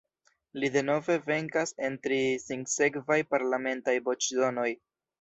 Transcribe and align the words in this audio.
Li 0.61 0.71
denove 0.75 1.17
venkas 1.27 1.75
en 1.89 1.99
tri 2.07 2.19
sinsekvaj 2.47 3.21
parlamentaj 3.37 3.97
voĉdonoj. 4.11 4.71